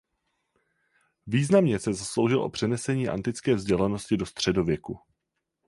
[1.27, 4.99] Významně se zasloužil o přenesení antické vzdělanosti do středověku.